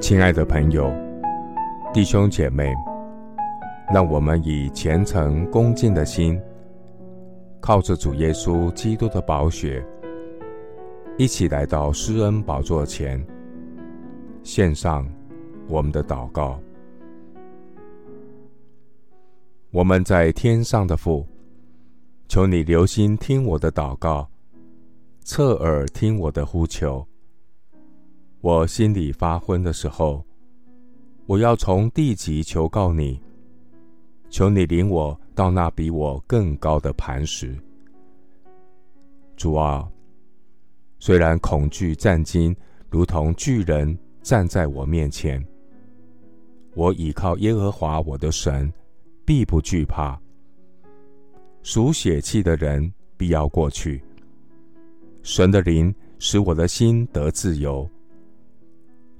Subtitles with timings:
[0.00, 0.90] 亲爱的朋友、
[1.92, 2.74] 弟兄姐妹，
[3.92, 6.40] 让我们以虔诚恭敬的心，
[7.60, 9.84] 靠着主耶稣基督的宝血，
[11.18, 13.22] 一起来到施恩宝座前，
[14.42, 15.06] 献上
[15.68, 16.58] 我们的祷告。
[19.70, 21.26] 我们在天上的父，
[22.26, 24.26] 求你留心听我的祷告，
[25.20, 27.06] 侧耳听我的呼求。
[28.42, 30.24] 我心里发昏的时候，
[31.26, 33.20] 我要从地极求告你，
[34.30, 37.54] 求你领我到那比我更高的磐石。
[39.36, 39.86] 主啊，
[40.98, 42.56] 虽然恐惧战兢
[42.88, 45.44] 如同巨人站在我面前，
[46.74, 48.72] 我倚靠耶和华我的神，
[49.26, 50.18] 必不惧怕。
[51.62, 54.02] 属血气的人必要过去，
[55.22, 57.86] 神的灵使我的心得自由。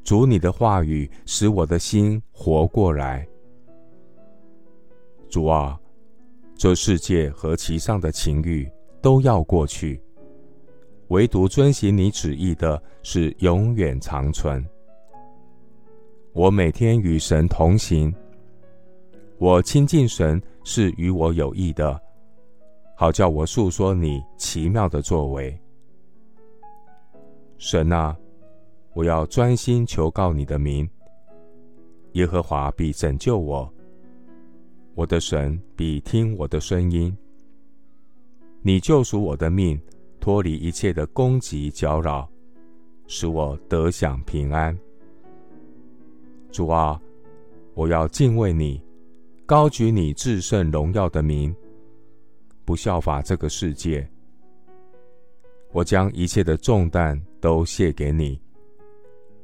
[0.03, 3.27] 主，你的话语使我的心活过来。
[5.29, 5.79] 主啊，
[6.57, 8.69] 这世界和其上的情欲
[9.01, 10.03] 都要过去，
[11.09, 14.65] 唯独遵行你旨意的是永远长存。
[16.33, 18.13] 我每天与神同行，
[19.39, 22.01] 我亲近神是与我有益的，
[22.97, 25.57] 好叫我述说你奇妙的作为。
[27.59, 28.17] 神啊！
[28.93, 30.89] 我要专心求告你的名，
[32.13, 33.73] 耶和华必拯救我，
[34.95, 37.17] 我的神必听我的声音。
[38.63, 39.81] 你救赎我的命，
[40.19, 42.29] 脱离一切的攻击搅扰，
[43.07, 44.77] 使我得享平安。
[46.51, 47.01] 主啊，
[47.75, 48.83] 我要敬畏你，
[49.47, 51.55] 高举你至圣荣耀的名，
[52.65, 54.07] 不效法这个世界。
[55.73, 58.39] 我将一切的重担都卸给你。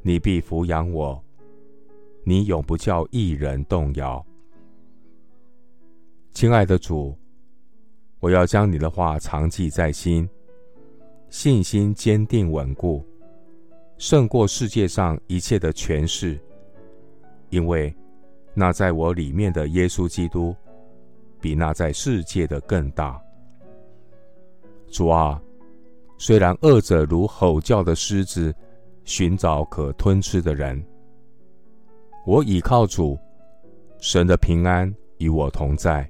[0.07, 1.21] 你必抚养我，
[2.23, 4.25] 你永不叫一人动摇。
[6.31, 7.19] 亲爱的主，
[8.21, 10.29] 我要将你的话常记在心，
[11.29, 13.05] 信心坚定稳固，
[13.99, 16.39] 胜过世界上一切的权势，
[17.51, 17.93] 因为
[18.55, 20.55] 那在我里面的耶稣基督，
[21.41, 23.21] 比那在世界的更大。
[24.89, 25.43] 主啊，
[26.17, 28.55] 虽然恶者如吼叫的狮子，
[29.07, 30.85] 寻找可吞吃的人，
[32.27, 33.17] 我倚靠主，
[34.01, 36.07] 神的平安与我同在，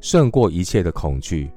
[0.00, 1.50] 胜过一切的恐惧。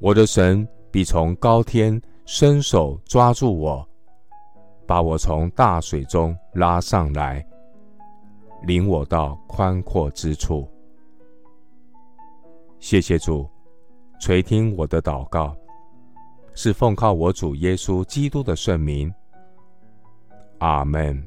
[0.00, 3.88] 我的神必从高天伸手抓住我，
[4.88, 7.46] 把我从大水中拉上来，
[8.64, 10.68] 领我到宽阔之处。
[12.80, 13.48] 谢谢主，
[14.18, 15.56] 垂听我的祷告。
[16.54, 19.12] 是奉靠我主耶稣基督的圣名，
[20.58, 21.26] 阿门。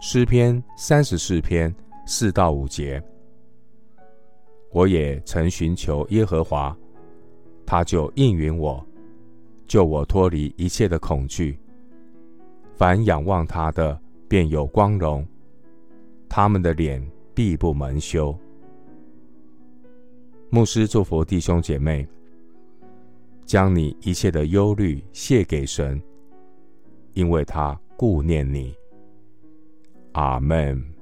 [0.00, 1.74] 诗篇三十四篇
[2.06, 3.02] 四到五节，
[4.72, 6.76] 我也曾寻求耶和华，
[7.64, 8.84] 他就应允我，
[9.66, 11.58] 救我脱离一切的恐惧。
[12.74, 13.98] 凡仰望他的，
[14.28, 15.26] 便有光荣，
[16.28, 18.36] 他们的脸必不蒙羞。
[20.50, 22.06] 牧师祝福弟兄姐妹。
[23.44, 26.00] 将你一切的忧虑卸给神，
[27.12, 28.74] 因为他顾念你。
[30.12, 30.93] 阿门。